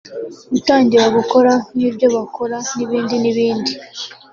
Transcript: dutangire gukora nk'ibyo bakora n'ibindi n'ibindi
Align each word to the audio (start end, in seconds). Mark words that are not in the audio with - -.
dutangire 0.53 1.05
gukora 1.17 1.51
nk'ibyo 1.75 2.07
bakora 2.15 2.57
n'ibindi 2.75 3.15
n'ibindi 3.19 3.71